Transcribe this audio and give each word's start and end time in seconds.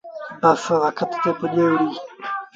بس 0.41 0.63
وکت 0.83 1.11
تي 1.21 1.29
پُڄي 1.37 1.63
وُهڙي۔ 1.71 1.87